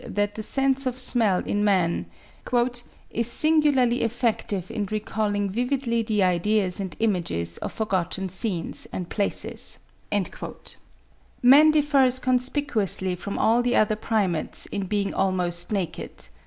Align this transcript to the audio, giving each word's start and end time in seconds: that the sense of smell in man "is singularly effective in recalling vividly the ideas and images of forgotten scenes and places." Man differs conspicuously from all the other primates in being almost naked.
that 0.03 0.33
the 0.33 0.41
sense 0.41 0.87
of 0.87 0.97
smell 0.97 1.43
in 1.45 1.63
man 1.63 2.07
"is 3.11 3.27
singularly 3.31 4.01
effective 4.01 4.71
in 4.71 4.83
recalling 4.87 5.47
vividly 5.47 6.01
the 6.01 6.23
ideas 6.23 6.79
and 6.79 6.95
images 6.99 7.59
of 7.59 7.71
forgotten 7.71 8.27
scenes 8.27 8.87
and 8.91 9.09
places." 9.11 9.77
Man 11.43 11.69
differs 11.69 12.17
conspicuously 12.17 13.13
from 13.13 13.37
all 13.37 13.61
the 13.61 13.75
other 13.75 13.95
primates 13.95 14.65
in 14.65 14.87
being 14.87 15.13
almost 15.13 15.71
naked. 15.71 16.09